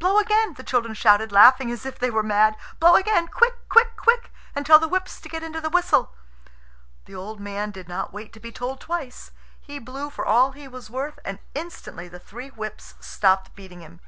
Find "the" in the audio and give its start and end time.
0.54-0.64, 4.80-4.88, 5.60-5.70, 7.04-7.14, 12.08-12.18